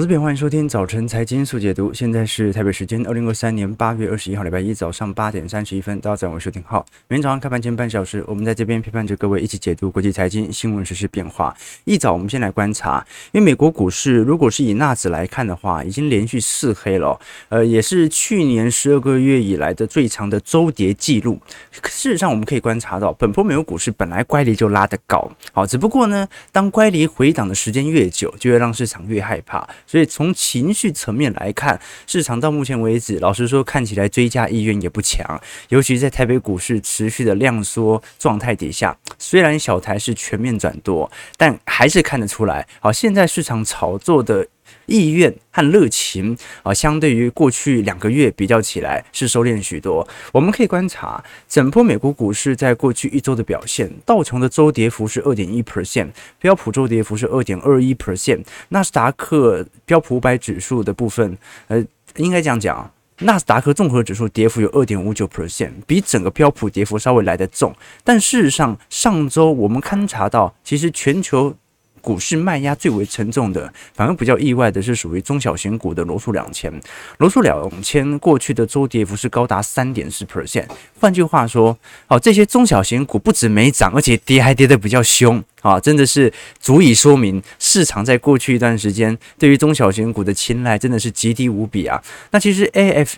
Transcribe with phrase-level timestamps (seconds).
[0.00, 1.92] 投资篇，欢迎收听早晨财经速解读。
[1.92, 6.00] 现在是台北时间二零二三年八月二十一号，礼拜一早上八点三十一分。
[6.00, 6.86] 大家早上好，我是收听好。
[7.06, 11.54] 每天早上开盘前半小时，我们在这边陪伴着各位一起解读国际财经新闻、时事变化。
[11.84, 17.20] 一早，我们先来观察，因为美国股市如果是以纳指来看的话，已经连续四黑了，
[17.50, 21.38] 呃，也是去年十二个月以来的最长的周跌记录。
[21.72, 29.68] 事实上，我们可以观察到，本波美国股市本来乖离就拉得高，好，只不过呢，当乖离回档的时间越久，就会让市场越害怕。
[29.90, 35.26] 所以从情绪层面来看，市场到目前为止，老实说，看起来追加意愿也不强。
[35.70, 44.46] 尤其在台北股市持续的量缩状态底下，虽然小台是全面转多，但还是看得出来，好，现在市场炒作的。
[44.86, 50.06] 意愿和热情啊，相对于过去两个月比较起来是收敛许多。
[50.32, 56.08] 我们可以观察整波美国股市在过去一周的表现，道琼的周跌幅是二点一 percent，
[56.38, 61.84] 标普周跌幅是二点二一 percent，纳斯达克标普五百指数的部分，呃，
[62.16, 67.74] 应该这样讲，纳斯达克综合指数跌幅有二点五九 percent，比整个标普跌幅稍微来得重。
[68.02, 71.54] 但事实上，上周我们勘察到，其实全球。
[72.00, 76.72] 股市卖压最为沉重的，反而比较意外的是属于中小型股的罗素两千。
[77.18, 80.66] 罗素两千过去的周跌幅是高达三点四 percent。
[80.98, 81.76] 换句话说，
[82.08, 92.02] 哦，这些中小型股不止没涨，而且跌还跌得比较凶啊，真的是足以说明市场在过去一段时间对于中小型股的青睐真的是极低无比啊。
[92.30, 93.16] 那其实 A F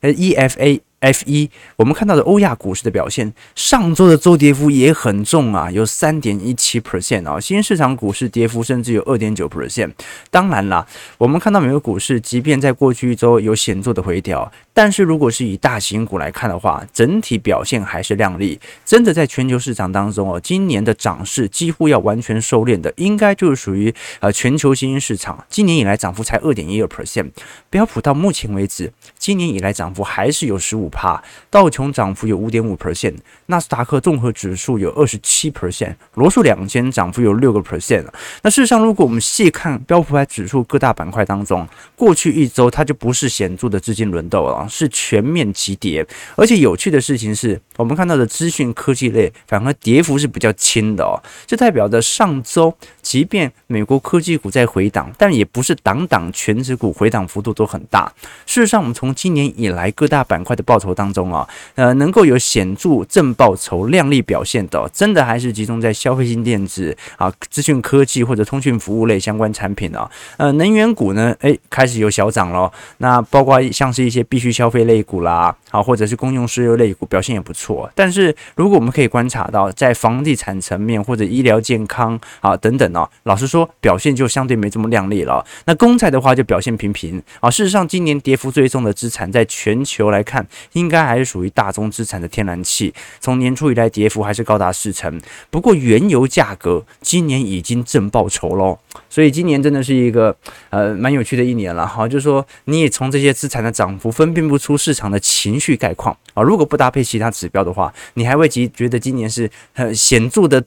[0.00, 0.80] 呃 E F A。
[1.00, 9.92] F 一，我们看到的欧亚股市的表现，上周的周跌幅也很重啊，有三点一七 percent 啊，新兴市场股市跌幅甚至有二点九 percent。
[10.30, 18.60] 当然啦，我们看到美国股市，即便在过去一周有显著的回调，但是如果是以大型股来看的话，整体表现还是亮丽。
[18.84, 27.30] 真的在全球市场当中哦，今年的涨势几乎要完全收敛的，应该就是属于呃全球新兴市场，今年以来涨幅才二点一二 percent。
[27.70, 30.89] 标普到目前为止，今年以来涨幅还是有十五。
[30.90, 33.14] 帕道琼涨幅有五点五 percent，
[33.46, 38.04] 纳斯达克综合指数有二十七 percent，罗素两千涨幅有六个 percent。
[38.42, 41.66] 那事实上，如果我们细看标普百指数各大板块当中，
[41.96, 46.06] 过去一周它就不是显著的资金轮动了，是全面急跌。
[46.36, 51.14] 而且有趣的事情是，我们看到的资讯科技类反而跌幅是比较轻的哦，
[51.46, 58.12] 这代表着上周即便美国科技股在回档，但也不是档档全指股回档幅度都很大。
[58.46, 70.10] 事实上，我们从今年以来各大板块的报酬当中啊，呃，能够有显著正报酬、亮丽表现的，真的还是集中在消费性电子啊、资讯科技或者通讯服务类相关产品啊。
[70.38, 72.72] 呃，能源股呢，诶，开始有小涨了。
[72.96, 77.90] 那包括像是一些必需消费类股啦，啊，或者是公用事业类股表现也不错。
[77.94, 85.44] 但是如果我们可以观察到，在房地产层面或者医疗健康啊等等哦，老实说表现就相对没这么亮丽了。
[85.66, 87.50] 那公债的话就表现平平啊。
[87.50, 90.46] 事实上，今年跌幅最重的资产，在全球来看。
[90.72, 95.20] 应该还是属于大宗资产的天然气，从年初以来跌幅还是高达四成。
[95.50, 98.78] 不过原油价格今年已经正报酬喽，
[99.08, 100.36] 所以今年真的是一个
[100.70, 102.06] 呃蛮有趣的一年了哈。
[102.06, 106.42] 就是说你也从这些资产的涨幅分辨不出市场的情绪概况啊。
[106.42, 110.64] 如果不搭配其他指标的话，你还会觉觉得今年是很显著的。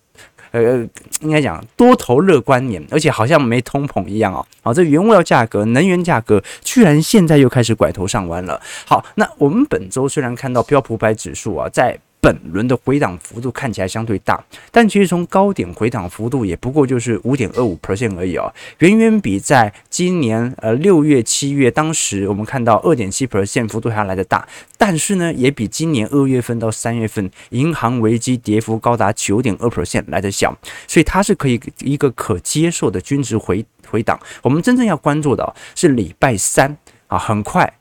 [0.54, 0.78] 呃，
[1.22, 4.46] 应该讲多头乐观年，而且好像没通膨一样哦。
[4.62, 8.62] 好，这原物料价格、能源价格居然现在又开始拐头上弯了。
[8.86, 14.42] 好，那我们本周虽然看到标普百指数啊，在本轮的回档幅度看起来相对大，
[14.72, 24.48] 但其实从高点回档幅度也不过就是五点二五 percent 而已哦，远远比在今年呃六月、七月当时我们看到二点七 percent 幅度还要来得大，
[24.78, 30.58] 但是呢，也比今年二月份到三月份银行危机跌幅高达九点二 percent 来得小，
[30.88, 34.18] 所以它是可以一个可接受的均值回回档。
[34.42, 37.74] 我们真正要关注的是礼拜三啊，很快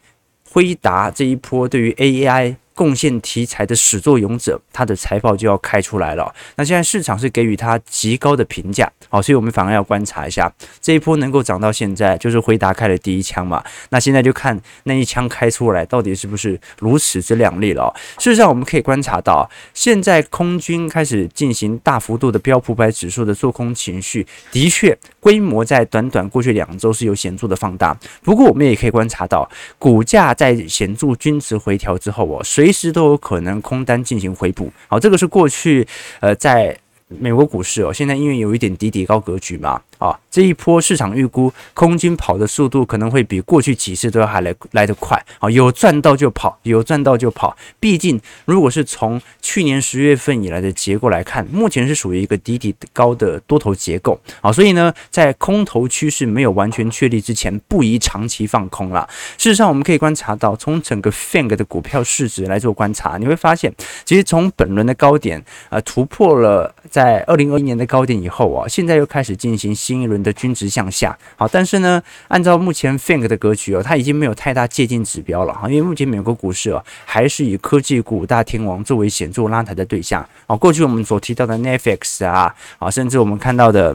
[0.50, 2.56] 辉达这一波对于 AI。
[2.74, 6.34] 贡献题材的始作俑者，他的财报就要开出来了。
[6.56, 13.62] 那现在市场是给予他极高的评价，好，所以我们反而要观察一下这一波能够涨到现在，就是回答开了第一枪嘛。
[13.90, 17.94] 那现在就看那一枪开出来到底是不是如此之亮丽了。
[18.18, 27.96] 事实上，我们可以观察到，现在空军开始进行大幅度的标普百指数的做空情绪，的确规模在短短过去两周是有显著的放大。
[28.22, 29.48] 不过，我们也可以观察到，
[29.78, 35.84] 股价在显著均值回调之后哦，随随时都有可能空单进行回补，好，这个是过去
[36.20, 36.78] 呃在
[37.08, 47.56] 美国股市哦，现在因为有一点底底高格局嘛，啊，这一波市场预估空军跑的速度可能会比过去几次都要还来来得快啊，有赚到就跑，有赚到就跑。
[47.78, 59.08] 毕竟，如果是从去年十月份以来的结构来看，目前是属于一个底底高的多头结构啊，所以呢，在空头趋势没有完全确立之前，不宜长期放空了。
[59.38, 63.72] 事实上，我们可以观察到，从整个 FANG 的股票市值来做观察，你会发现，
[64.04, 83.94] 其实从本轮的高点啊突破了在二零二一年的高点以后啊，现在又开始进行新一轮的均值向下，好，但是呢，按照目前 FANG 的格局哦，它已经没有太大借鉴指标了哈，因为目前美国股市哦，还是以科技股大天王作为显著拉抬的对象，好，过去我们所提到的 Netflix 啊，啊，甚至我们看到的。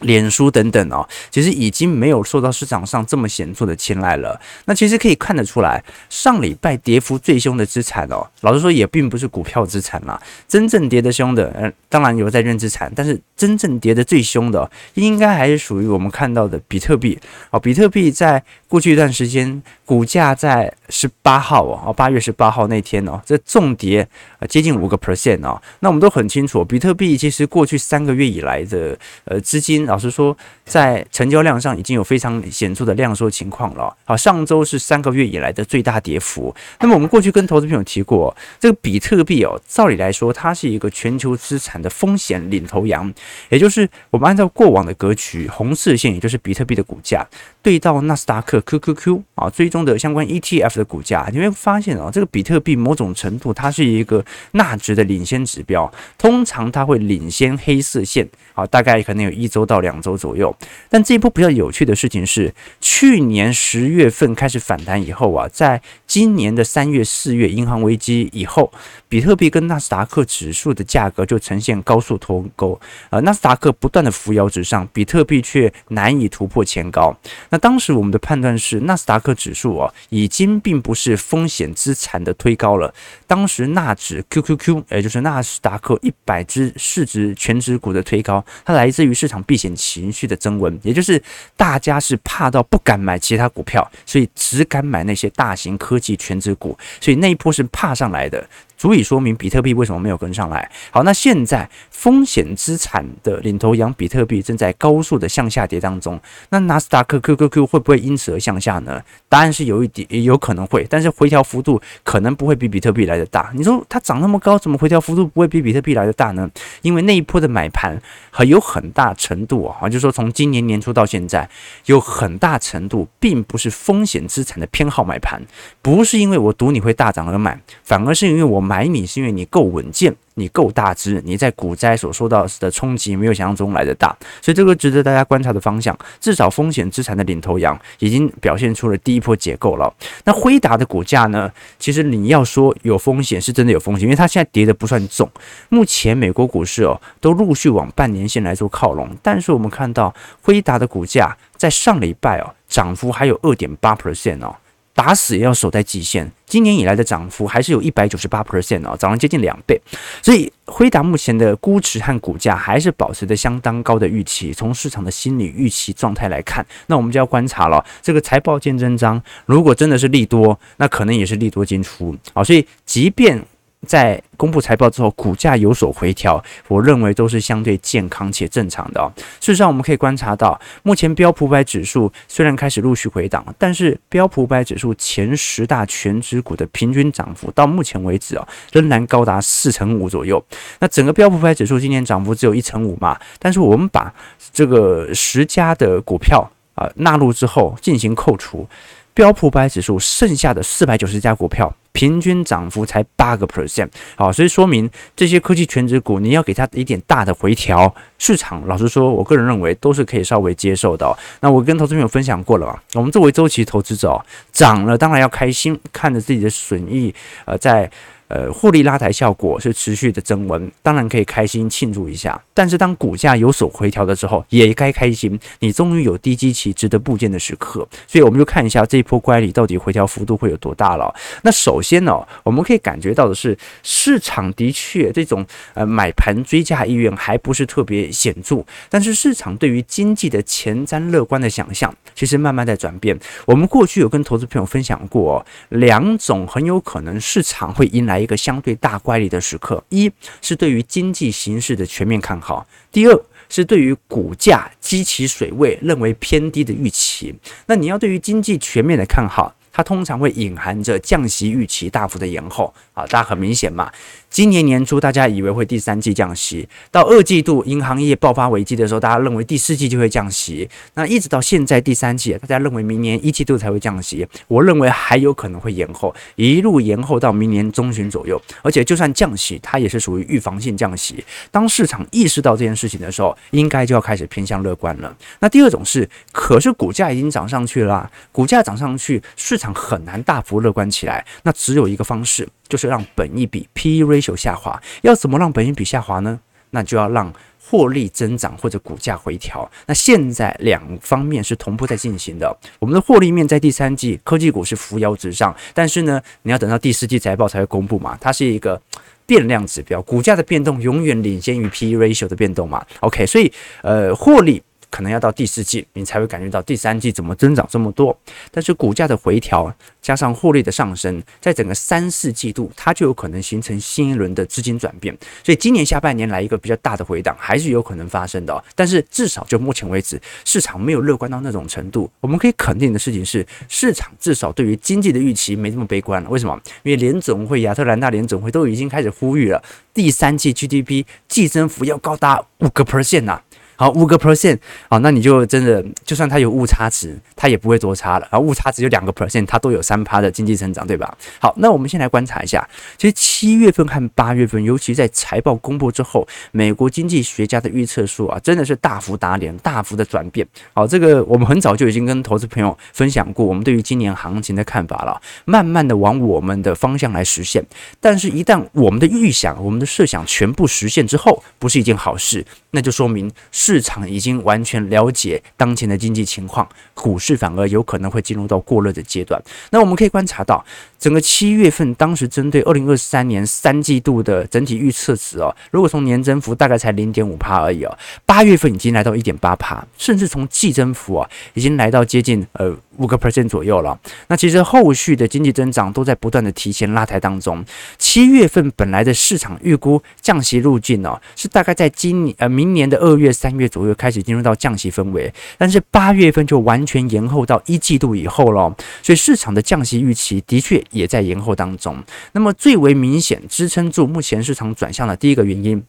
[0.00, 4.38] 脸书等等哦，其实已经没有受到市场上这么显著的青睐了。
[4.66, 10.20] 那其实可以看得出来，上礼拜跌幅最凶的资产哦，老实说也并不是股票资产啦。
[10.46, 17.18] 真正跌得凶的，嗯，当然有在认资产，但是真正跌得最凶的，应该还是属于我们看到的比特币
[17.50, 17.58] 哦。
[17.58, 24.06] 比特币在过去一段时间，股价在十八号哦，八月十八号那天哦，这重跌
[24.40, 25.60] 呃接近五个 percent 哦。
[25.80, 29.85] 那我们都很清楚，比特币其实过去三个月以来的呃资金。
[29.86, 33.96] 老实说，在成交量上已经有非常显著的量缩情况了。
[34.04, 36.54] 好，上周是三个月以来的最大跌幅。
[36.80, 43.10] 那么我们过去跟投资朋友提过，这个比特币哦，照理来说，它是一个全球资产的风险领头羊，
[43.48, 47.24] 也就是我们按照过往的格局，红色线也就是比特币的股价，
[47.62, 55.88] 对到纳斯达克 QQQ 啊，追踪的相关 ETF 的股价，你会发现哦，这个比特币某种程度它是一个纳指的领先指标，
[56.18, 59.75] 通常它会领先黑色线，啊，大概可能有一周到。
[59.76, 60.54] 到两周左右，
[60.88, 68.72] 但这一波比较有趣的事情是，去年十月份开始反弹以后啊，在今年的三月、四月银行危机以后，
[69.08, 72.80] 比特币跟纳斯达克指数的价格就呈现高速脱钩，
[73.10, 77.16] 呃，纳斯达克不断的扶摇直上，比特币却难以突破前高。
[77.50, 82.92] 那当时我们的判断是，纳斯达克指数啊，已经并不是风险资产的推高了。
[83.26, 91.20] 当时纳指 QQQ，也就是纳斯达克一百只市值全值股的推高，它来自于市场避险情绪的增温，也就是
[91.56, 98.46] 大家是怕到不敢买其他股票，所以只敢买那些大型科科技全值股，所以那一波是怕上来的。
[98.86, 100.70] 足以说明比特币为什么没有跟上来。
[100.92, 109.02] 好，那现在风险资产的领头羊比特币正在高速的向下跌当中，那纳斯达克 QQQ 会不会因此而向下呢？
[109.28, 113.50] 答案是有一点，有可能会，但是回调幅度可能不会比比特币来的大。
[113.56, 116.48] 你说它涨那么高，怎么回调幅度不会比比特币来的大呢？
[116.82, 118.00] 因为那一波的买盘
[118.30, 121.50] 很有很大程度啊，就是说从今年年初到现在，
[121.86, 125.42] 有很大程度并不是风险资产的偏好买盘，
[125.82, 128.62] 不是因为我赌你会大涨而买，反而是因为我。
[128.66, 135.96] 买你是因为你够稳健，你够大只，你在股灾所受到的冲击没有想象中来的大，所以这个值得大家观察的方向。
[136.20, 139.92] 至少风险资产的领头羊已经表现出了第一波结构了。
[140.24, 141.50] 那辉达的股价呢？
[141.78, 145.28] 其实你要说有风险，是真的有风险，因为它现在跌得不算重。
[145.68, 154.54] 目前美国股市哦，都陆续往半年线来做靠拢，但是我们看到辉达的股价在上礼拜哦，涨幅还有二点八 percent 哦。
[154.96, 159.78] 打死也要守在极限，今年以来的涨幅还是有一百九十八 percent 哦，涨了接近两倍，
[160.22, 164.54] 所以辉达目前的估值和股价还是保持着相当高的预期。
[164.54, 167.84] 从市场的心理预期状态来看，那我们就要观察了。
[168.00, 172.42] 这个财报见真章，如果真的是利多，那可能也是利多进出啊。
[172.42, 173.38] 所以即便
[173.86, 179.10] 在公布财报之后，股价有所回调，我认为都是相对健康且正常的哦。
[179.40, 190.44] 事实上，我们可以观察到，目前标普五百指数虽然开始陆续回档，但是标普五百指数前十大全指股的平均涨幅到目前为止啊，仍然高达四成五左右。
[190.80, 194.12] 那整个标普五百指数今年涨幅只有一成五嘛，但是我们把
[194.52, 198.68] 这个十家的股票啊纳入之后进行扣除。
[199.14, 211.16] 标普五百指数剩下的四百九十家股票，平均涨幅才八个 percent，好，所以说明这些科技全值股，你要给它一点大的回调，市场老实说，我个人认为都是可以稍微接受的。
[211.40, 214.22] 那我跟投资朋友分享过了嘛，我们作为周期投资者，
[214.52, 217.14] 涨了当然要开心，看着自己的损益，
[217.46, 217.90] 呃，在。
[218.28, 222.40] 呃，获利拉抬效果是持续的增温，当然可以开心庆祝一下。
[222.52, 227.86] 但是当股价有所回调的时候，也该开心，你终于有低基期值得部件的时刻。
[228.08, 231.14] 所以我们就看一下这一波乖离到底回调幅度会有多大了。
[231.42, 243.16] 那首先呢、我们可以感觉到的是，市场的确这种呃买盘追价意愿还不是特别显著，但是市场对于经济的前瞻乐观的想象，其实慢慢在转变。
[243.44, 248.15] 我们过去有跟投资朋友分享过、两种很有可能市场会迎来。
[248.18, 257.34] 一个相对大乖离的时刻，一是对于经济形势的全面看好，第二是对于股价基起水位认为偏低的预期。
[257.66, 263.92] 那你要对于经济全面的看好，它通常会隐含着降息预期大幅的延后啊，大家很明显嘛。
[264.30, 270.66] 今年年初，大家以为会第三季降息，到二季度银行业爆发危机的时候，大家认为第四季就会降息。
[270.94, 274.26] 那一直到现在第三季，大家认为明年一季度才会降息。
[274.48, 278.40] 我认为还有可能会延后，一路延后到明年中旬左右。
[278.62, 281.22] 而且就算降息，它也是属于预防性降息。
[281.50, 285.14] 当市场意识到这件事情的时候，应该就要开始偏向乐观了。
[285.40, 291.24] 那第二种是，可是股价已经涨上去了，股价涨上去，市场很难大幅乐观起来。
[291.42, 292.48] 那只有一个方式。
[292.68, 296.40] 就是让本益比 P/E ratio 下滑，要怎么让本益比下滑呢？
[296.70, 297.32] 那就要让
[297.62, 299.70] 获利增长或者股价回调。
[299.86, 302.58] 那现在两方面是同步在进行的。
[302.80, 308.82] 我们的获利面在第三季科技股是扶摇直上，但是呢，你要等到第四季财报才会公布嘛，它是一个
[309.24, 312.84] 变量指标，股价的变动永远领先于 P/E ratio 的变动嘛。
[312.98, 314.60] OK，所以呃，获利。
[314.90, 318.16] 可能要到第四季，你才会感觉到第三季怎么增长这么多。
[318.50, 325.16] 但是股价的回调加上获利的上升，在整个三四季度，它就有可能形成新一轮的资金转变。
[325.44, 328.64] 所以今年下半年来一个比较大的回档，还是有可能发生的。
[328.74, 332.10] 但是至少就目前为止，市场没有乐观到那种程度。
[332.20, 336.30] 我们可以肯定的事情是，市场至少对于经济的预期没这么悲观了。
[336.30, 336.58] 为什么？
[336.82, 339.62] 因为联总会、亚特兰大联总会都已经开始呼吁了，
[339.92, 343.42] 第三季 GDP 季增幅要高达五个 percent 呐。
[343.76, 348.26] 好，五个 percent，好，那你就真的，就算它有误差值，它也不会多差了。
[348.30, 351.14] 然后误差值有两个 percent，它都有三趴的经济增长，对吧？
[351.38, 352.66] 好，那我们先来观察一下，
[352.96, 360.46] 其实七月份和八月份，尤其在财报公布之后，美国经济学家的预测数啊，真的是大幅打脸，大幅的转变。
[360.72, 367.62] 好，这个我们很早就已经跟投资朋友分享过，我们对于今年行情的看法了，慢慢的往我们的方向来实现。
[368.00, 373.30] 但是，一旦我们的预想、我们的设想全部实现之后，不是一件好事，那就说明。
[373.66, 379.42] 市场已经完全了解当前的经济情况，股市反而有可能会进入到过热的阶段。
[379.70, 380.64] 那我们可以观察到，
[381.00, 393.98] 整个七月份当时针对二零二三年三季度的整体预测值哦，如果从年增幅大概才零点五帕而已哦，八月份已经来到一点八趴，甚至从季增幅啊已经来到接近呃五个 percent 左右了。
[394.28, 397.64] 那其实后续的经济增长都在不断的提前拉抬当中。
[397.98, 412.02] 七月份本来的市场预估降息路径哦，是大概在今年呃明年的二月三月左右开始进入到降息氛围，但是八月份就完全延后到一季度以后了，所以市场的降息预期的确也在延后当中。
[412.32, 415.82] 那么最为明显支撑住目前市场转向的第一个原因，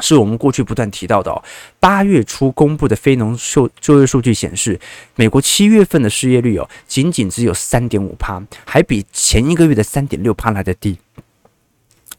[0.00, 1.42] 是我们过去不断提到的哦，
[1.80, 4.78] 八月初公布的非农就就业数据显示，
[5.14, 10.98] 美国七月份的失业率哦，仅仅只有三点五趴，还比前一个月的三点六趴来的低。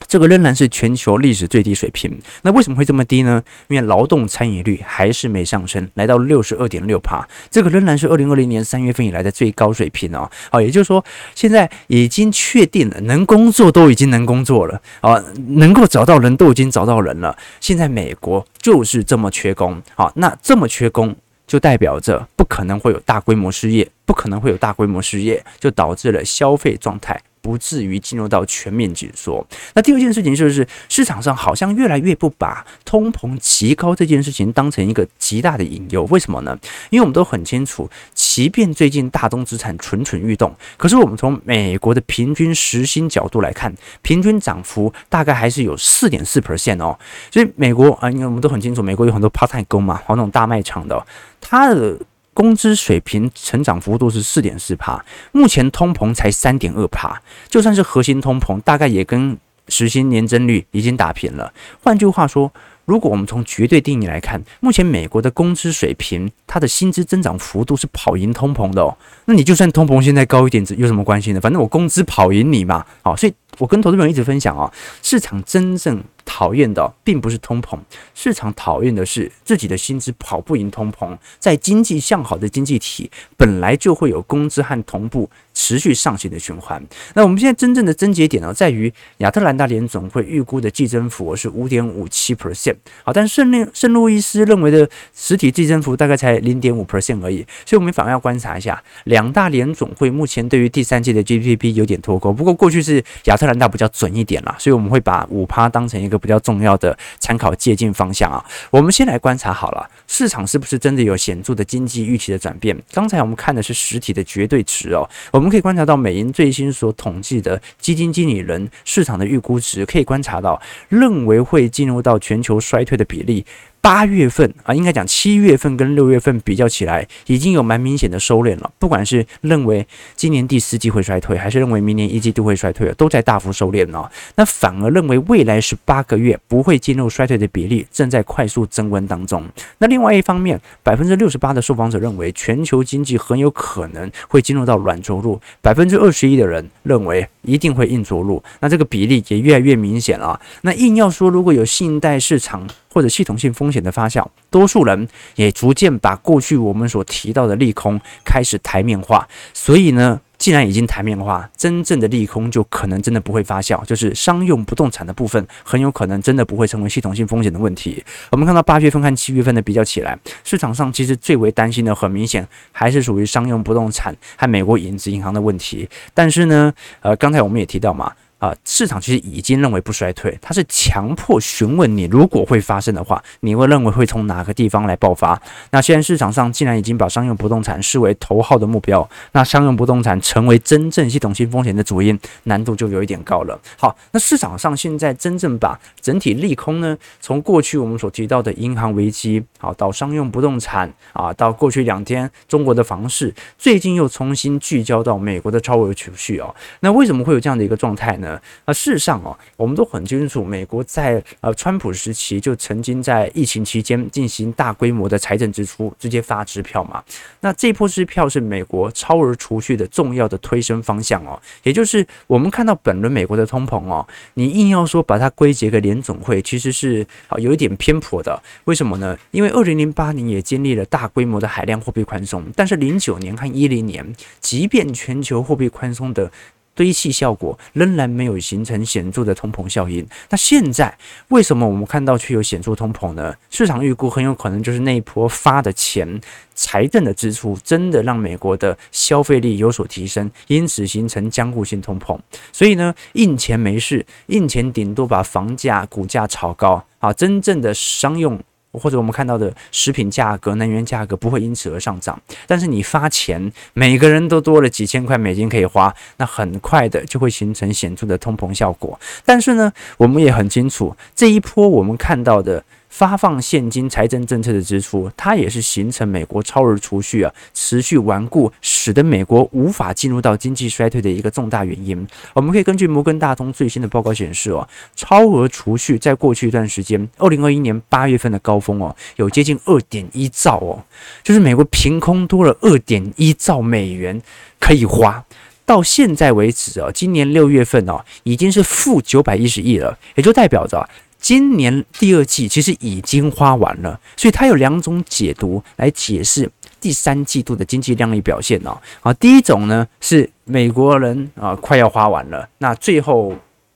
[0.08, 2.20] 这个仍然是全球历史最低水平。
[2.41, 3.44] 那为什么会这么低呢？
[3.68, 7.27] 因为劳动参与率还是没上升，来到六十二点六趴。
[7.51, 10.29] 这个仍然是二零二零年三月份以来的最高水平哦。
[10.51, 11.03] 好，也就是说，
[11.36, 17.38] 现在已经确定了，能工作都已经能工作了啊，能够找到人都已经找到人了。
[17.60, 19.82] 现在美国就是这么缺工。
[19.96, 21.15] 好，那这么缺工，
[21.46, 27.22] 就代表着不可能会有大规模失业，不可能会有大规模失业，就导致了消费状态。
[27.41, 29.46] 不至于进入到全面紧缩。
[29.74, 36.03] 那第二件事情就是，市场上好像越来越不把通膨极高这件事情当成一个极大的隐忧。
[36.10, 36.58] 为什么呢？
[36.89, 46.98] 因为我们都很清楚，即便最近大宗资产蠢蠢欲动，可是我们从美国的平均时薪角度来看，平均涨幅大概还是有四点四 percent 哦。
[47.31, 51.05] 所以美国啊，因为我们都很清楚，美国有很多 part-time 工嘛，好那种大卖场的，
[51.41, 51.98] 它的。
[52.39, 55.03] 工资水平成长幅度是四点四趴，
[55.34, 61.51] 目前通膨才三点二趴，就算是核心通膨，大概也跟实薪年增率已经打平了。
[61.84, 62.50] 换句话说，
[62.86, 68.98] 如果我们从绝对定义来看，目前美国的工资水平，它的薪资增长幅度是跑赢通膨的哦。
[69.25, 71.41] 那你就算通膨现在高一点，有什么关系呢？
[71.41, 72.86] 反正我工资跑赢你嘛。
[73.01, 74.72] 好，所以我跟投资人一直分享啊，
[75.03, 76.01] 市场真正。
[76.31, 77.79] 讨厌的并不是通膨，
[78.13, 81.17] 市场讨厌的是自己的薪资跑不赢通膨。
[81.39, 86.81] 在经济向好的经济体，本来就会有工资和同步持续上行的循环。
[87.15, 92.75] 那我们现在真正的症结点呢，在于亚特兰大联总会预估的季增幅是五点五七 percent。
[93.03, 97.43] 好，但是圣圣路易斯认为的实体季增幅大概才零点五 percent 而已。
[97.65, 102.31] 所以，我们反而要观察一下两大联总会目前对于第三季的 GDP 有点脱钩。
[102.31, 106.18] 不过，过去是亚特兰大比较准一点啦，所以我们会把五趴当成一个。
[106.19, 112.77] 比较重要的参考借鉴方向啊，我们先来观察好了，市场是不是真的有显著的经济预期的转变？
[112.91, 123.45] 刚才我们看的是实体的绝对值哦，我们可以观察到美银最新所统计的基金经理人市场的预估值，可以观察到认为会进入到全球衰退的比例
[123.81, 128.71] 八月份啊，应该讲七月份跟六月份比较起来，已经有蛮明显的收敛了。
[128.77, 134.12] 不管是认为今年第四季会衰退，还是认为明年一季度会衰退，都在大幅收敛了。
[134.36, 139.43] 那反而认为未来十八个月不会进入衰退的比例正在快速增温当中。
[139.77, 148.43] 那另外一方面，百分之六十八的受访者认为全球经济很有可能会进入到软着陆，百分之二十一的人认为一定会硬着陆。
[148.59, 150.39] 那这个比例也越来越明显了。
[150.62, 159.27] 那硬要说如果有信贷市场或者系统性风险的发酵，多数人也逐渐把过去我们所提到的利空开始台面化。
[159.53, 168.03] 所以呢，既然已经台面化，真正的利空就可能真的不会发酵，就是商用不动产的部分很有可能真的不会成为系统性风险的问题。
[168.31, 175.88] 我们看到八月份和七月份的比较起来，市场上其实最为担心的很明显还是属于商用不动产和美国影子银行的问题。
[176.13, 178.12] 但是呢，呃，刚才我们也提到嘛。
[178.39, 185.39] 啊，市场其实已经认为不衰退，它是强迫询问你，如果会发生的话，你会认为会从哪个地方来爆发？
[185.72, 193.60] 那现在市场上既然已经把商用不动产视为头号的目标，那商用不动产成为真正系统性风险的主因，难度就有一点高了。
[193.77, 206.55] 好，那市场上现在真正把整体利空呢，从过去我们所提到的银行危机，好到商用不动产啊，到过去两天中国的房市，最近又重新聚焦到美国的超额储蓄哦。
[206.79, 208.28] 那为什么会有这样的一个状态呢？
[208.65, 217.03] 呃，事实上哦，我们都很清楚，美国在呃川普时期就曾经在疫情期间进行大规模的财政支出，直接发支票嘛。
[217.41, 228.41] 那这波支票是美国超额储蓄的重要的推升方向哦，也就是我们看到本轮美国的通膨哦，你硬要说把它归结给联总会，其实是啊有一点偏颇的。
[228.65, 229.17] 为什么呢？
[229.31, 236.31] 因为二零零八年也经历了大规模的海量货币宽松，但是零九年和一零年，即便全球货币宽松的
[236.79, 240.07] 堆砌效果仍然没有形成显著的通膨效应。
[240.29, 243.36] 那现在为什么我们看到却有显著通膨呢？
[243.50, 246.21] 市场预估很有可能就是那一波发的钱，
[246.55, 252.17] 财政的支出真的让美国的消费力有所提升，因此形成僵固性通膨。
[252.53, 258.39] 所以呢，印钱没事，印钱顶多把房价、股价炒高啊，真正的商用。
[258.71, 269.00] 或者我们看到的食品价格、能源价格不会因此而上涨，但是你发钱，每个人都多了几千块美金可以花，那很快的就会形成显著的通膨效果。
[269.25, 272.63] 但是呢，我们也很清楚，这一波我们看到的。
[272.89, 282.05] 发放现金财政政策的支出，它也是形成美国超额储蓄啊持续顽固，使得美国无法进入到经济衰退的一个重大原因。
[282.33, 290.83] 我们可以根据摩根大通最新的报告显示哦，超额储蓄在过去一段时间，二零二一年八月份的高峰哦，有接近二点一兆哦，
[291.23, 294.21] 就是美国凭空多了二点一兆美元
[294.59, 295.23] 可以花。
[295.65, 300.89] 到现在为止啊，今年六月份哦，已经是负九百一十亿了，也就代表着。
[301.20, 308.77] 今年第二季其实已经花完了，所以它有两种解读来解释第三季度的经济量力表现哦。
[309.01, 313.34] 啊，第一种呢是美国人啊快要花完了，那最后。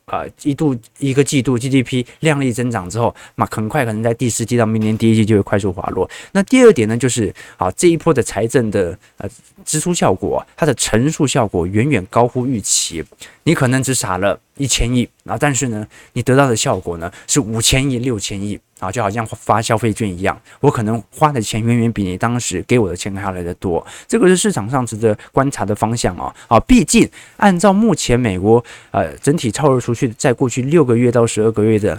[0.07, 6.07] 呃，一度一个季度 GDP 量力增长之后，那很快可能在第四季到明年第一季就会快速滑落。
[6.33, 9.27] 那第二点呢，就是啊这一波的财政的呃
[9.63, 13.01] 支出效果，它的乘数效果远远高乎预期。
[13.43, 18.59] 你可能只撒了一千亿啊，但是呢，你得到的效果呢是五千亿、六千亿。
[18.79, 26.35] 啊，就好像发消费券一样，我可能花的钱远远比你当时给我的钱还要来的多，这个是市场上值得观察的方向啊！
[26.49, 28.61] 啊，毕竟按照目前美国
[28.91, 31.97] 呃整体超额出去在过去六个月到十二个月的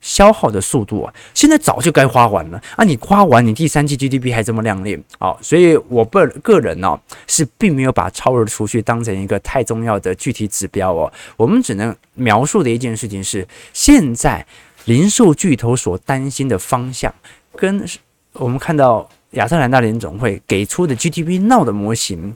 [0.00, 2.84] 消耗的速度啊，现在早就该花完了啊！
[2.84, 5.36] 你花完，你第三季 GDP 还这么亮丽啊！
[5.40, 14.46] 所以我个个人呢是并没有把超额储蓄当成一个太重要的具体指标哦，我们只能描述的一件事情是现在。
[14.84, 17.12] 零售巨头所担心的方向，
[17.54, 17.84] 跟
[18.32, 22.34] 我们看到亚特兰大联总会给出的 GDP Now 的模型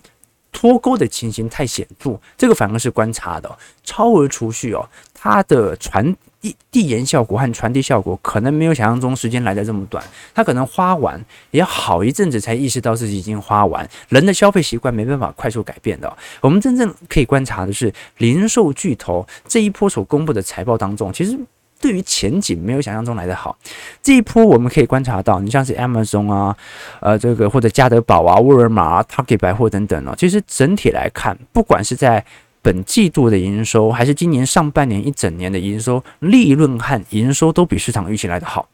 [0.51, 3.51] 脱钩的情形太显著，这个反而是观察的
[3.83, 11.19] 超额储蓄哦，它的传递递延效果和传递效果可能没有想象中时间来得这么短，他可能花完
[11.53, 16.15] 也好一阵子才意识到自己已经花完，人的消费习惯没办法快速改变的。
[16.43, 21.39] 我们真正可以观察的是零售巨头这一波所公布的财报当中，其实。
[21.81, 23.59] 对于前景没有想象中来得好，
[24.01, 26.57] 这一波我们可以观察到，你像是 Amazon 啊，
[27.01, 32.25] 呃，这个或者家得宝啊、沃尔玛啊、Target 百货等等哦，其实整体来看，不管是在
[32.63, 38.69] 本季度的营收，还是今年上半年一整年的营收，利润和营收都比市场预期来得好。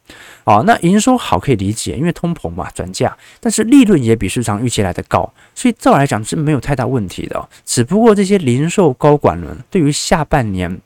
[0.45, 7.49] 啊，那营收好可以理解，因为通膨嘛，转嫁，但是利润也比市场预期来的高，所以照来讲是没有太大问题的。
[7.65, 10.81] 只不过这些零售高管们对于下半年。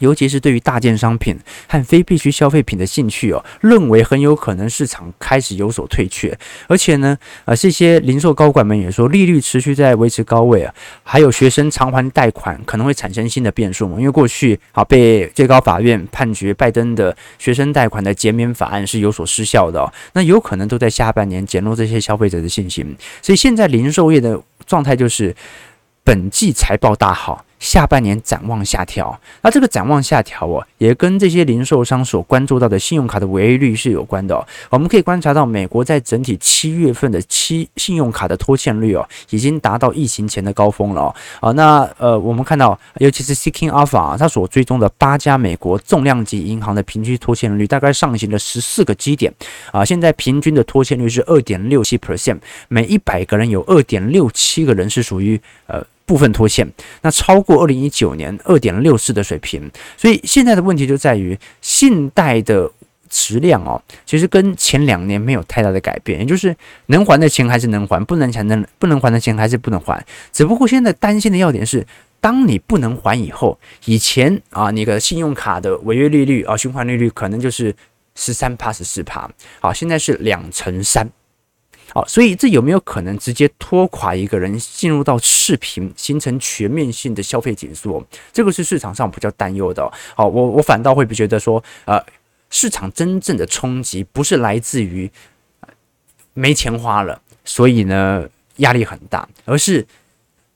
[0.00, 25.34] 尤其是对于大件商品和非必需消费品的兴趣哦，认为很有可能市场开始有所退却，而且呢，呃，这些零售高管们也说，利率持续在维持高位啊，还有学生偿还贷款可能会产生新的变数嘛，因为过去啊被最高法院判决拜登的学生贷款的减免法案是有所失效的哦，那有可能都在下半年减弱这些消费者的信心，所以现在零售业的状态就是
[26.02, 27.44] 本季财报大好。
[27.64, 34.46] 下半年展望下调，那这个展望下调哦，也跟这些零售商所关注到的信用卡的违约率是有关的哦。
[34.68, 41.14] 我们可以观察到，美国在整体七月份的七信用卡的拖欠率哦，已经达到疫情前的高峰了哦。
[41.40, 49.32] 啊，那呃，我们看到，尤其是 Seeking Alpha 它所追踪的八家美国重量级银行的平均拖欠率，大概上行了十四个基点
[49.72, 49.82] 啊。
[49.82, 55.82] 现在平均的拖欠率是二点六七 percent，每一百个人有二点六七个人是属于呃。
[56.06, 56.70] 部分拖欠，
[57.02, 62.70] 那超过二零一九年二点六四的水平，所以现在的问题就在于信贷的
[63.08, 66.54] 质量哦，其实跟前两年没有太大的改变，也就是
[66.86, 71.86] 能还的钱还是能还，不能钱能不能还的钱还是不能还，只不过现在担心的要点是，
[72.20, 77.74] 当你不能还以后，以前啊那个信用卡的违约利率啊循环利率可能就是
[78.14, 81.08] 十三趴十四趴，好，现在是两成三。
[81.94, 88.04] 好，所以这有没有可能直接拖垮一个人，进入到视频，形成全面性的消费紧缩？
[88.32, 89.88] 这个是市场上比较担忧的。
[90.16, 92.04] 好，我我反倒会觉得说，呃，
[92.50, 95.08] 市场真正的冲击不是来自于
[96.32, 99.86] 没钱花了，所以呢压力很大，而是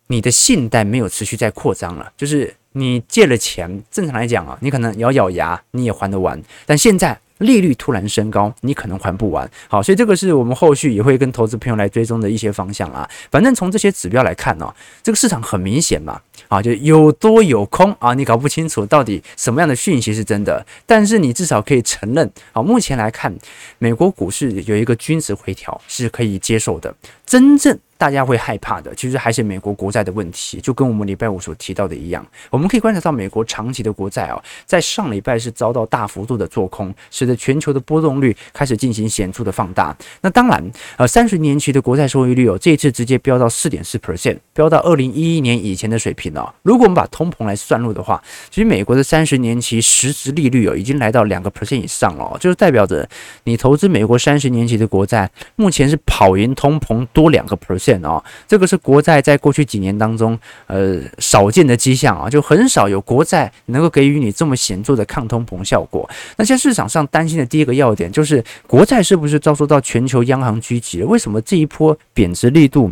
[0.08, 2.12] 你的信贷没有持续在扩张了。
[2.16, 7.20] 就是你借了钱，正常来讲啊，你可能咬咬牙你也还得完，但现在。
[7.38, 9.48] 利率突然升高，你可能还不完。
[9.68, 13.08] 好，所以这个是我们后续也会跟投资朋友来追踪的一些方向啊。
[13.30, 14.72] 反正从这些指标来看呢、
[15.02, 20.64] 这个市场很明显嘛，啊，就有多有空啊，你搞不清楚到底什么样的讯息是真的。
[20.86, 23.34] 但是你至少可以承认，啊，目前来看，
[23.78, 26.94] 美国股市有一个均值回调是可以接受的。
[27.24, 27.78] 真正。
[27.98, 32.24] 大家会害怕的，其实还是美国国债的问题，就跟我们礼拜五所提到的一样。
[32.48, 39.94] 我们可以观察到，美国长期的国债哦，在上礼拜是遭到大幅度的做空，使得全球的波动率开始进行显著的放大。
[40.20, 40.62] 那当然，
[40.96, 46.54] 呃，三十年期的国债收益率哦，这一次直接飙到四点四 percent，飙到二零一一年以前的水平了。
[46.62, 53.08] 如果我们把通膨来算入的话，其实美国的三十年期实质利率哦，已经来到两个 percent 以上了，就是代表着
[53.42, 57.87] 你投资美国三十年期的国债，目前是跑赢通膨多两个 percent。
[58.02, 66.08] 哦，这个是国债在过去几年当中，呃，少见的迹象啊，就很少有国债能够给予你这么显著的抗通膨效果。
[66.36, 71.02] 那现在市场上担心的第一个要点就是，国债是不是遭受到全球央行狙击？
[71.02, 72.90] 为什么这一波贬值力度、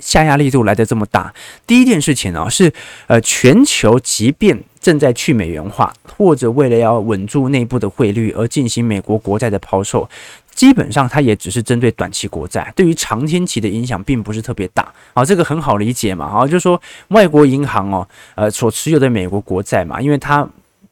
[0.00, 1.32] 下压力度来得这么大？
[1.66, 2.72] 第一件事情啊，是
[3.06, 10.08] 呃，全球即便正在去美元化，或者为了要稳住内部的汇率而进行美国国债的抛售。
[10.52, 14.92] 基本上，它也只是针对短期国债，对于长天期的影响并不是特别大。
[15.14, 16.28] 好，这个很好理解嘛。
[16.28, 20.48] 好，就是说外国银行哦，呃，所持有的美国国债嘛，因为它。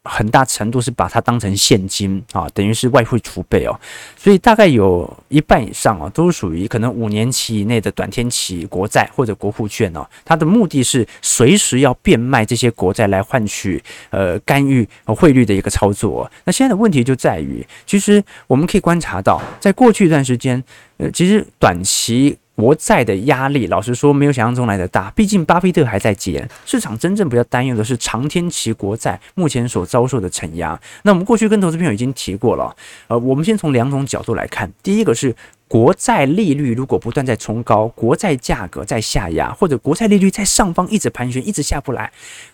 [0.09, 3.79] 很大程度是把它当成现金啊，等于是外汇储备哦，
[4.17, 10.07] 所以大概有一半以上啊，都属于可能五年期以内的短天期国债或者国库券哦。
[10.25, 16.31] 它的目的是随时要变卖这些国债来换取呃干预汇率的一个操作。
[16.45, 20.63] 那现在的问题就在于，其实我们可以观察到，在过去一段时间，
[20.97, 22.39] 呃，其实短期。
[22.59, 25.09] 国债的压力，老实说没有想象中来的大。
[25.13, 30.77] 毕竟巴菲特还在减，市场真正比较担忧的是长天期国债目前所遭受的承压。
[31.05, 32.75] 那我们过去跟投资朋友已经提过了，
[33.07, 34.69] 呃，我们先从两种角度来看。
[34.83, 35.33] 第一个是
[35.69, 42.11] 国债利率如果不断在冲高，国债价格在下压，或者国债利率在上方一直盘旋，一直下不来，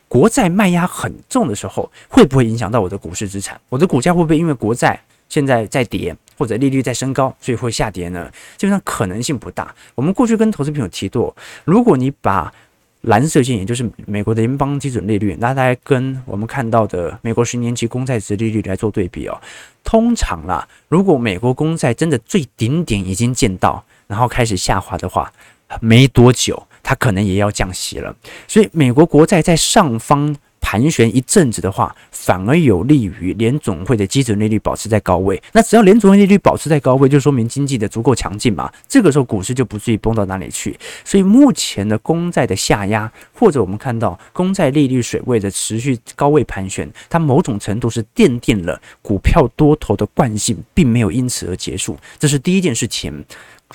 [0.06, 3.58] 国债卖压很重的时候，会不会影响到我的股市资产？
[3.70, 6.14] 我的股价会不会因为国债现在在跌？
[6.36, 8.30] 或者利率在升高，所以会下跌呢？
[8.56, 9.74] 基本上可能性不大。
[9.94, 12.52] 我们过去跟投资朋友提过，如果你把
[13.02, 19.40] 蓝色线，也就是美国的联邦基准利率，拿来跟我们看到的美国十年期公债殖利率来做对比哦，
[19.82, 25.32] 通常啦，如果美国公债真的最顶点已经见到，然后开始下滑的话，
[25.80, 28.16] 没多久它可能也要降息了。
[28.48, 30.34] 所以美国国债在上方。
[30.74, 35.40] 盘旋一阵子的话，反而有利于联总会的基准利率保持在高位。
[35.52, 38.68] 那只要联总会利率保持在高位，就说明经济的足够强劲嘛。
[38.88, 40.76] 这个时候股市就不至于崩到哪里去。
[41.04, 51.96] 所以目前的公债的下压，或者我们看到公债利率水位的持续高位盘旋，它某种程度是奠定了股票多头的惯性，并没有因此而结束。
[52.18, 53.24] 这是第一件事情。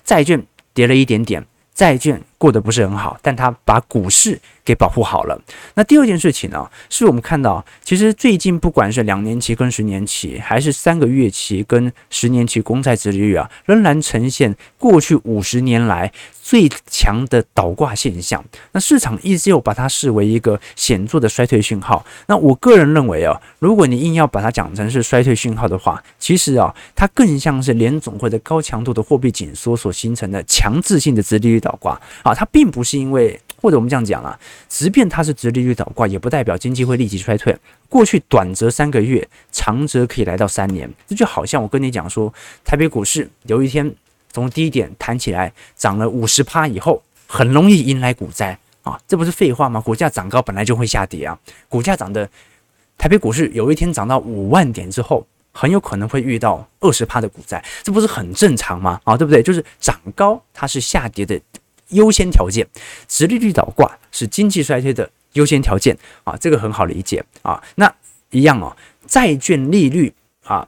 [0.04, 5.40] 债券跌了一点点，债券过得不是很好，但他把股市给保护好了。
[5.76, 18.44] 那第二件事情呢，是我们看到，其实最近不管是两年期跟十年期，还是三个月期跟十年期公债殖利率啊，仍然呈现过去五十年来最强的倒挂现象。
[18.72, 22.06] 那市场依旧把它视为一个显著的衰退讯号。
[22.28, 32.00] 那我个人认为啊，如果你硬要把它讲成是衰退讯号的话，其实啊，它更像是联总会的高强度的货币紧缩所形成的强制性的殖利率倒挂
[32.30, 33.40] 啊，它并不是因为。
[33.62, 34.40] 或者我们这样讲啊，
[34.70, 37.54] 即便它是殖利率倒挂，也不代表经济会立即衰退。
[37.90, 40.90] 过去短则三个月，长则可以来到三年。
[41.06, 43.94] 这就好像我跟你讲说，台北股市有一天
[44.32, 49.82] 从低点弹起来，涨了五十趴以后，很容易迎来股灾啊，这不是废话吗？
[49.82, 51.38] 股价涨高本来就会下跌啊，
[51.68, 52.30] 股价涨的
[52.98, 59.02] 台北股市有一天涨到五万点之后，很有可能会遇到二十趴的股灾，这不是很正常吗？
[59.04, 59.44] 啊，对不对？
[59.44, 61.38] 就是涨高它是下跌的。
[61.90, 62.68] 优先条件，
[63.08, 67.62] 殖利率倒挂是经济衰退的优先条件啊，这个很好理解啊。
[67.76, 67.94] 那
[68.32, 68.76] 一样哦，
[69.06, 70.68] 债券利率啊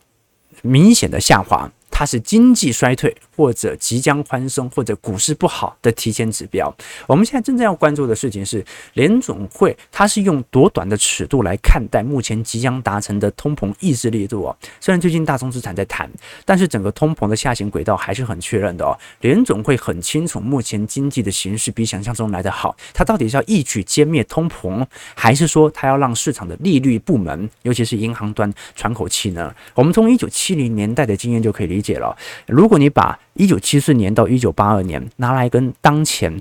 [0.61, 1.71] 明显的下滑。
[2.01, 6.75] 它是经济衰退或者即将宽松或者股市不好的提前指标。
[7.05, 14.57] 我们现在真正要关注的事情是，联总会它是用多短的尺度来看待目前即将达成的通膨抑制力度哦。
[14.79, 16.09] 虽然最近大宗资产在谈，
[16.43, 18.97] 但是整个通膨的下行轨道还是很确认的哦。
[19.19, 24.83] 联总会很清楚目前经济的形势比想象中来得好，它到底是要一举歼灭通膨，
[25.13, 29.53] 还是说它要让市场的利率部门，尤其是银行端喘口气呢？
[29.75, 31.90] 我们从一九七零年代的经验就可以理解。
[31.95, 32.15] 了，
[32.47, 36.39] 如果你把一九七四年到一九八二年拿来跟当前，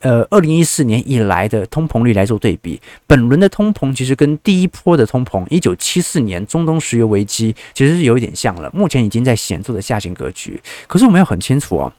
[0.00, 10.60] 呃，二零一四年以来的通膨率来做对比，本轮的通膨其实跟第一波的通膨，一九七四年中东石油危机其实是有一点像了，目前已经在显著的下行格局。
[10.86, 11.92] 可是我们要很清楚哦，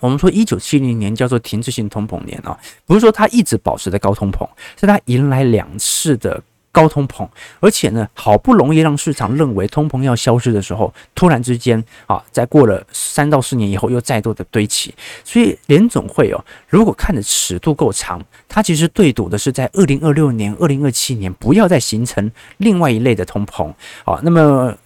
[0.00, 4.48] 我们说一九七零年叫做停滞性通膨年啊，不是说它一直保持的高通膨，
[4.80, 6.42] 是它迎来两次的。
[6.76, 7.26] 高通膨，
[7.58, 14.94] 而且呢，好不容易让市场认为通膨要消失的时候，突然之间啊，在过了三到四年以后，又再度的堆起。
[15.24, 23.72] 所以联总会哦，如果看的尺度够长，它其实对赌的是在二零二六年、二零二七年不要再形成另外一类的通膨
[24.04, 24.20] 啊。
[24.22, 24.76] 那么，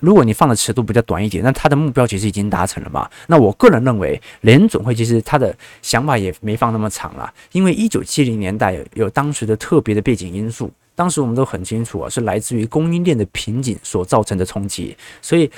[0.00, 3.08] 如果你放的尺度比较短一点，那它的目标其实已经达成了嘛？
[3.28, 10.72] 那我个人认为，联总会其实他的想法也没放那么长了，因为一九七零年代，有当时的特别的背景因素。
[10.96, 15.48] 当时我们都很清楚啊，是来自于供应链的瓶颈所造成的冲击，所以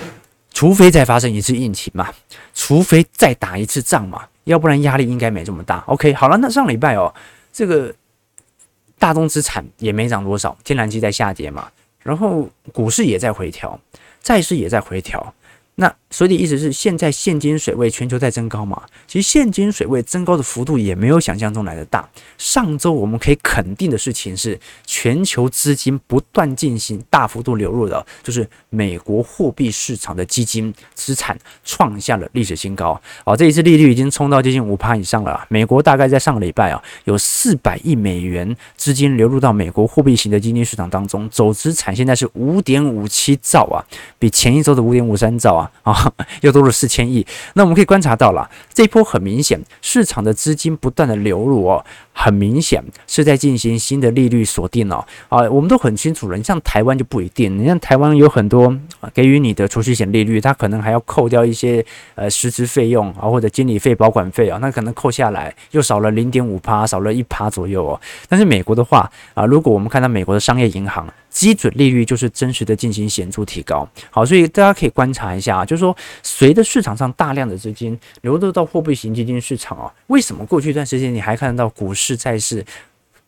[0.53, 2.13] 除非再发生一次疫情嘛，
[2.53, 5.79] 除非再打一次仗嘛，要不然压力应该没这么大。
[5.87, 7.15] OK，好了，那上礼拜哦，
[7.53, 7.95] 这个
[8.99, 11.71] 大宗资产也没涨多少，天然气在下跌嘛，
[12.03, 13.81] 然后股市也在回调，
[14.21, 15.33] 债市也在回调。
[15.81, 18.83] 那所以的意思是，现在现金水位全球在增高嘛？
[19.07, 22.09] 其实现金水位增高的幅度也没有想象中来的大。
[22.37, 33.01] 上周我们可以肯定的事情是，全球资金不断进行大幅度流入的，就是美国货币市场的基金资产创下了历史新高。
[33.25, 35.47] 哦，这一次利率已经冲到接近五趴以上了。
[35.49, 43.79] 美国大概在上个礼拜啊，有四百亿美元资金流入到美国货币型的基金市场当中，总资产现在是五点五七兆啊，
[44.19, 45.68] 比前一周的五点五三兆啊。
[45.83, 47.27] 啊， 又多了四千亿。
[47.55, 51.85] 那我们可以观察到了，这一波很明显，市场的资金不断的流入哦，
[52.21, 55.07] 很明显是在进行新的利率锁定哦。
[55.29, 58.77] 啊，我们都很清楚了，你像台湾就不一定，你像台湾有很多
[59.15, 61.85] 给予你的储蓄险利率，它可能还要扣掉一些
[62.17, 68.01] 呃实质费用啊，或者经理费、保管费啊，那可能扣下来又少了零点五趴，少了一趴左右哦。
[68.29, 71.07] 但是美国的话啊，如果我们看到美国的商业银行。
[71.31, 82.65] 基准利率就是真实的进行显著提高，好，所以大家可以观察一下啊，就是说，随着市场上大量的资金流入到货币型基金市场啊，为什么过去一段时间你还看得到股市、债市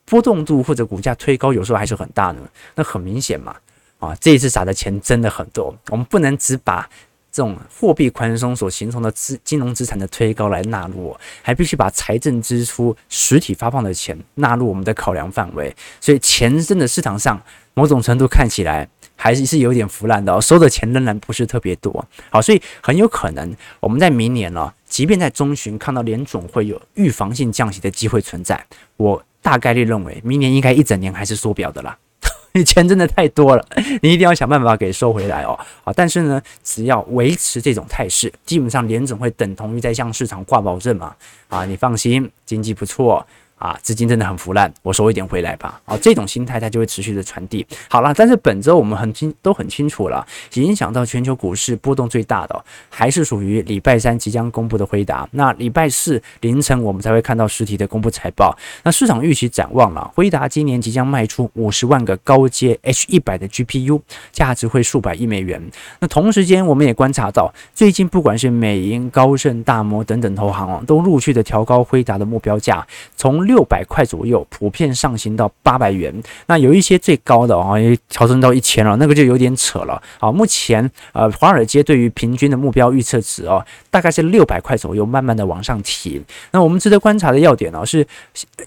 [0.04, 2.40] 波动度或者股价推高有时候还是很大呢？
[2.74, 3.54] 那很明显嘛，
[3.98, 6.88] 啊，这一次撒的钱真的很多，我们不能只把
[7.32, 17.40] 这种货币宽松所形成的资金融资产的推高来纳入，还必须把财政支出实体发放的钱纳入我们的考量范围，所以钱真的市场上。
[17.74, 22.04] 某种程度看起来还是是有点腐烂的哦，收的钱仍然不是特别多。
[22.28, 28.62] 好，所以很有可能我们在明年呢，即便在中旬看到联总会有预防性降息的机会存在，
[28.98, 31.96] 我大概率认为明年应该一整年还是缩表的啦。
[32.53, 33.64] 你钱真的太多了，
[34.03, 35.57] 你一定要想办法给收回来哦。
[35.85, 41.14] 好，但是呢，只要维持这种态势，基本上联总会等同于在向市场挂保证嘛。
[41.48, 43.24] 啊，你放心，经济不错。
[43.61, 45.79] 啊，资金真的很腐烂，我收一点回来吧。
[45.85, 47.64] 啊，这种心态它就会持续的传递。
[47.90, 55.29] 好了，但是本周我们很清都很清楚了，影响到全球股市波动最大的还是属于礼拜三即将公布的辉达。
[55.33, 58.57] 那礼拜四凌晨我们才会看到实体的公布财报。
[58.83, 64.01] 那市场预期展望了，辉达今年即将卖出五十万个高阶 H 一百的 GPU，
[64.33, 65.62] 价值会数百亿美元。
[65.99, 76.14] 那同时间我们也观察到，最近不管是美银、高盛、大摩等等投行哦，都陆续的调高辉达的目标价，从六百块左右普遍上行到八百元，
[76.46, 80.30] 那有一些最高的啊，也调升到一千了，那个就有点扯了好。
[80.30, 86.22] 目前呃，华尔街对于平均的目标预测值哦，大概是六百块左右，慢慢的往上提。
[86.52, 88.06] 那我们值得观察的要点呢，是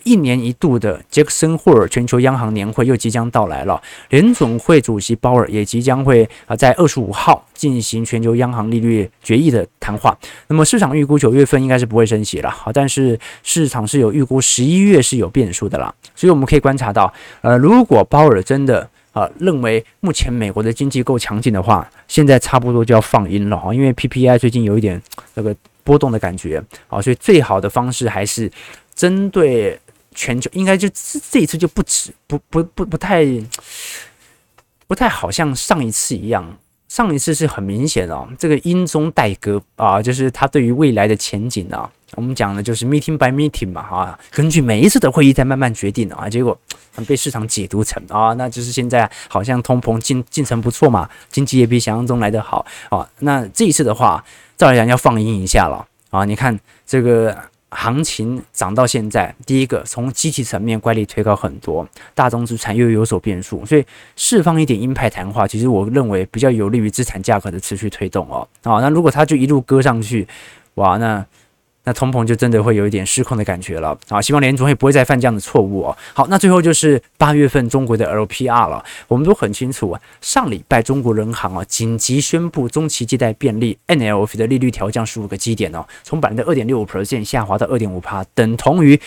[0.04, 10.18] 一年一度的杰克森霍尔全球央行年会又即将到来了，联总会主席鲍尔也即将会啊在二十五号进行全球央行利率决议的谈话。
[10.50, 14.73] 那么市场预估九月份应该是不会升息了，好，但是市场是有预估十一。
[14.74, 25.00] 一月是有变数的啦，所以我们可以观察到，呃，如果鲍尔真的啊、认为目前美国的经济够强劲的话，现在差不多就要放鹰了啊，因为 PPI 最近有一点
[25.36, 28.52] 那个波动的感觉啊，所以最好的方式还是
[28.96, 29.80] 针对
[30.16, 33.24] 全球，应该就这这一次就不止不不不不太
[34.88, 41.90] 不太好像上一次一样，上一次是很明显哦，这个鹰中带歌啊，就是他对于未来的前景啊。
[42.16, 46.56] 我们讲的就是 meeting by meeting 嘛，哈，根据每一次的会议再慢慢决定啊，结果
[47.08, 54.24] 被市场解读成啊，那就是现在好像通膨进进程不错嘛，经济也比想象中来得好啊，那这一次的话，
[54.56, 57.36] 照来讲要放鹰一下了啊，你看这个
[57.74, 70.28] 行情涨到现在，第一个从机体层面乖离推高很多，大宗资产又有所变数，所以释放一点鹰派谈话，其实我认为比较有利于资产价格的持续推动哦，啊，那如果它就一路割上去，
[70.76, 71.26] 哇，那。
[71.86, 74.22] 那通膨就真的会有一点失控的感觉了啊！
[74.22, 75.98] 希望联储会不会再犯这样的错误哦。
[76.14, 80.02] 好，那最后就是八月份中国的 LPR 了，我们都很清楚啊。
[80.22, 89.00] 上礼拜中国人行啊紧急宣布中期借贷便利 NLF 的利率调降十五个基点哦，从百分之二点六五 percent 下滑到二点五趴，等同于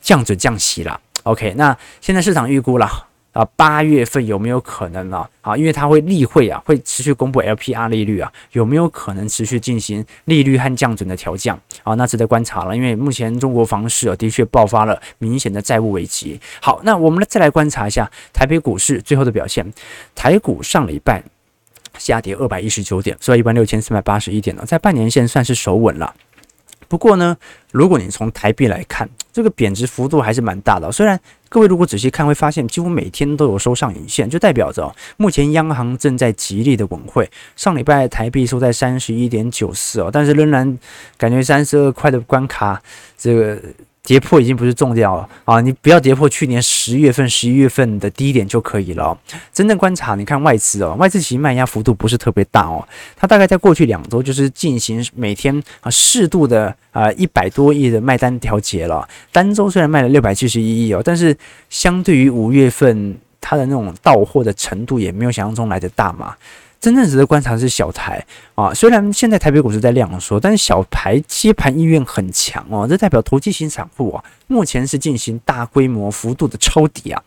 [0.00, 1.00] 降准降息了。
[1.24, 3.08] OK，那现在市场预估了。
[3.34, 5.28] 啊，八月份有没有可能呢？
[5.40, 11.58] 啊，因为它会例会啊，会持续公布 LPR 利率啊，有没有可能持续进行利率和降准的调降？
[11.82, 12.76] 啊，那值得观察了。
[12.76, 16.40] 因为目前中国房市啊，的确爆发了明显的债务危机。
[16.62, 19.66] 好，那我们再来观察一下台北股市最后的表现。
[20.14, 21.20] 台股上礼拜
[21.98, 26.14] 下跌二百一十九点，收在一万六千四百八十一点呢，在半年线算是守稳了。
[26.86, 27.36] 不过呢，
[27.72, 30.92] 如果你从台币来看，这个贬值幅度还是蛮大的。
[30.92, 31.18] 虽然
[31.54, 37.30] 各位如果仔细看，会发现几乎每天都有收上影线，就代表着目前央行正在极力的稳汇。
[37.54, 40.76] 上礼拜台币收在三十一点九四哦，但是仍然
[41.16, 42.82] 感觉三十二块的关卡，
[43.16, 43.56] 这个。
[44.04, 45.62] 跌破已经不是重要了啊！
[45.62, 49.18] 你不要跌破去年十月份、十一月份的低点就可以了。
[49.50, 52.86] 真正观察，你看外资哦，外资其实卖压幅度不是特别大哦。
[53.16, 59.08] 它大概在过去两周就是进行每天啊适度的啊一百多亿的卖单调节了。
[59.32, 61.34] 单周虽然卖了六百七十一亿哦，但是
[61.70, 66.36] 相对于五月份它的那种到货的程度也没有想象中来的大嘛。
[66.84, 68.22] 真正值得观察的是小台
[68.54, 77.22] 啊，虽然现在台北股市在量缩，但是小台接盘意愿很强哦，这代表投机型散户啊，目前是进行大规模幅度的抄底啊，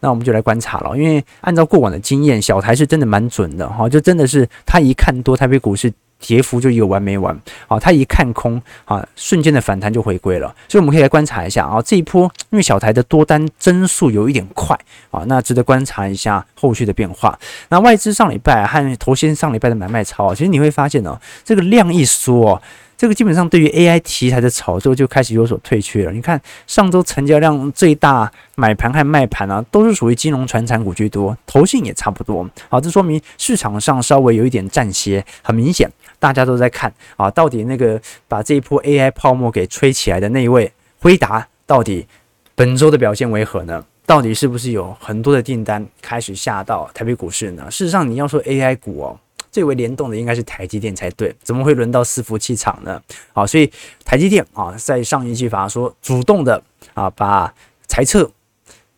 [0.00, 5.92] 那我们就来观察了，因为按照过往的经验，小台是真的蛮准的哈，就真的是他一看多台北股市。
[6.18, 7.78] 跌幅就有完没完啊！
[7.78, 10.54] 他一看空啊，瞬间的反弹就回归了。
[10.68, 14.78] 所以我们可以来观察一下啊，这一波因为小台的多单增速有一点快
[15.10, 17.38] 啊，那值得观察一下后续的变化。
[17.68, 22.60] 那外资上礼拜和头先上礼拜的买卖超，其实你会发现呢，这个量一缩。
[22.98, 26.12] 这个基本上对于 AI 题材的炒作就开始有所退却了。
[26.12, 32.48] 你看上周成交量最大买盘和卖盘啊，都是属于金融、传产股居多，投信也差不多。
[32.70, 35.86] 好，这说明市场上稍微有一点占歇，很明显
[36.18, 42.06] 大家都在看啊，到底那个把这一波 AI 泡沫给吹起来的那一位辉达，到底
[42.54, 43.84] 本周的表现为何呢？
[44.06, 47.70] 到底是不是有很多的订单开始下到台北股市呢？
[47.70, 49.18] 事实上，你要说 AI 股哦。
[49.50, 53.00] 最为联动的应该是台积电才对，怎么会轮到伺服器厂呢？
[53.32, 53.72] 啊，所以
[54.04, 57.52] 台积电啊，在上一季法说主动的啊，把
[57.86, 58.30] 财测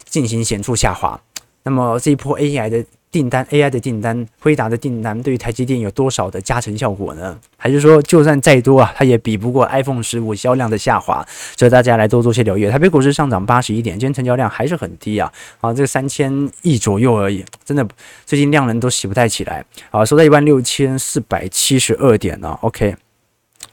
[0.04, 1.20] 进行显著下滑。
[1.62, 7.38] 那么这一波 AI 的订单，AI 的订单，辉达的订单，对于台积电有多少的加成效果呢？
[7.57, 11.27] 还是说，就算再多啊，它也比不过 iPhone 十五销量的下滑？
[11.57, 12.68] 所以大家来多做些留意。
[12.68, 17.87] 台北股市上涨八十一点，今天成交量还是很低啊，啊，这个三千亿左右而已，真的
[18.27, 22.59] 最近量能都洗不太起来啊，收在一万六千四百七十二点呢。
[22.61, 22.94] OK，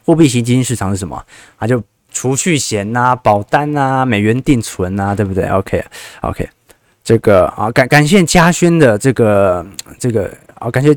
[0.04, 1.22] 货币型基金市场是什么
[1.58, 1.66] 啊？
[1.66, 5.84] 就储蓄险呐、啊、保单啊、美元定存啊，对不对？OK
[6.22, 6.48] OK，
[7.06, 9.64] 这个啊感感谢嘉轩的这个
[10.00, 10.92] 这个啊感谢。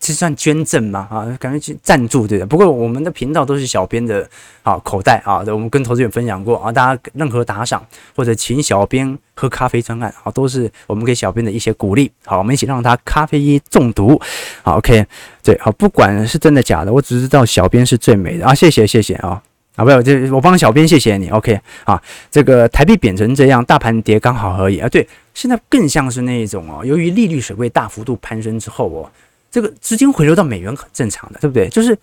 [0.00, 1.06] 这算捐赠吗？
[1.08, 2.46] 啊，感觉去赞助对的。
[2.46, 4.28] 不过我们的频道都是小编的
[4.64, 7.86] 啊口袋啊，我们跟投资人分享过啊，大家任何打赏
[8.16, 12.10] 或者请小编喝咖啡专案啊，都是我们给小编的一些鼓励。
[12.24, 14.20] 好，我们一起让他咖啡因中毒。
[14.64, 15.06] 好，OK，
[15.44, 19.40] 对，好，不管是真的假的，我只知道小编是最美的啊，谢谢谢谢啊，
[19.76, 25.06] 啊，不有，这我帮小编谢谢你，OK，啊，这个台币贬成这样，大盘跌刚好而已啊，对，
[25.36, 29.12] 现在更像是那一种哦，由于利率水位大幅度攀升之后哦。
[29.50, 31.68] 这个资金回流到美元很正常的，对不对？
[31.68, 31.96] 就是。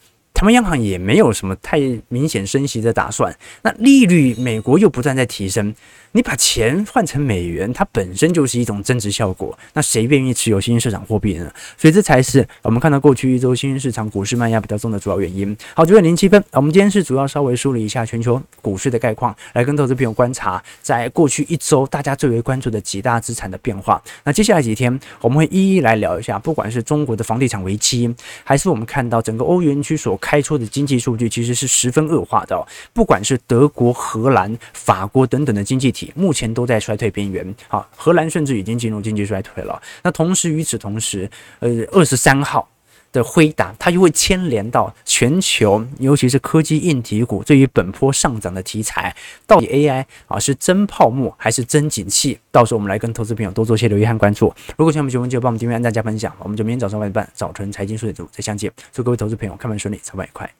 [0.44, 1.80] 台湾央行也没有什么太
[2.10, 5.74] 明显升息的打算，那利率美国又不断在提升，
[6.12, 11.50] 你把钱换成美元，它本身就是一种增值效果，那谁愿意持有新兴市场货币呢？
[11.78, 15.56] 所以这才是我们看到过去一周新兴市场股市卖压比较重的主要原因。
[15.74, 24.04] 好，九点零七分，我们今天是主要稍微梳理一下全球股市的概况，来跟投资朋友观察，在过去一周大家最为关注的几大资产的变化。
[24.26, 28.14] 那接下来几天我们会一一来聊一下，不管是中国的房地产危机，
[28.44, 37.54] 还是我们看到整个欧元区所开开出的经济数据其实是十分恶化的哦，不管是德国、荷兰、法国等等的经济体，目前都在衰退边缘。
[37.68, 39.80] 好，荷兰甚至已经进入经济衰退了。
[40.02, 41.30] 那同时，与此同时，
[41.60, 42.68] 呃，二十三号
[43.14, 49.16] 的回答，它又会牵连到全球，尤其是科技硬体股对于本波上涨的题材，
[49.48, 52.38] 到底 AI 啊是真泡沫还是真景气？
[52.52, 54.54] 到时候我们来跟投资朋友多做些留意和关注。
[54.76, 56.34] 如果想我们节目就帮我们订阅、按赞、加分享。
[56.40, 58.72] 我们就明天早上八点半早晨财经速解读再相见。
[58.92, 60.52] 祝各位投资朋友开门顺利，操盘愉快。